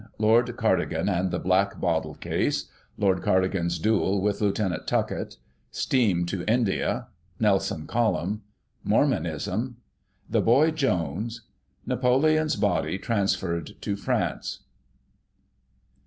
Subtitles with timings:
[0.17, 2.65] Lord Cardigan and the *' Black bottle" case—
[2.97, 4.57] Lord Cardigan's duel with Lieut.
[4.87, 5.37] Tuckett—
[5.85, 7.05] Steam to India—
[7.39, 8.41] Nelson Column—
[8.93, 9.77] Mormonism
[10.27, 14.61] —The Boy Jones *— Napoleon's body transferred to France.